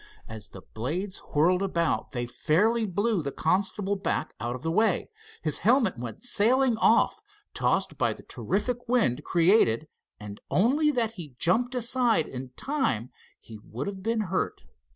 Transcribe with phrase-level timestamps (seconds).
[0.27, 5.11] As the blades whirled about they fairly blew the constable back out of the way.
[5.43, 7.21] His helmet went sailing off,
[7.53, 9.87] tossed by the terrific wind created
[10.19, 14.63] and, only that he jumped aside in time he would have been hurt.